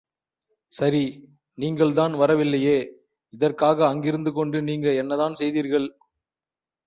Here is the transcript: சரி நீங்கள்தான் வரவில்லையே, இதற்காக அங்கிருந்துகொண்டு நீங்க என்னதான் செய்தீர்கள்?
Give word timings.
சரி 0.73 1.01
நீங்கள்தான் 1.57 2.13
வரவில்லையே, 2.13 2.77
இதற்காக 3.33 3.85
அங்கிருந்துகொண்டு 3.87 4.61
நீங்க 4.61 4.93
என்னதான் 4.93 5.33
செய்தீர்கள்? 5.33 5.87